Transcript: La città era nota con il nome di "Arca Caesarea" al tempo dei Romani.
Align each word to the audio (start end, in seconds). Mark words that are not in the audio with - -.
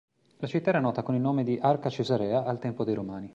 La 0.37 0.47
città 0.47 0.69
era 0.71 0.79
nota 0.79 1.03
con 1.03 1.13
il 1.13 1.21
nome 1.21 1.43
di 1.43 1.59
"Arca 1.61 1.91
Caesarea" 1.91 2.43
al 2.43 2.57
tempo 2.57 2.83
dei 2.83 2.95
Romani. 2.95 3.29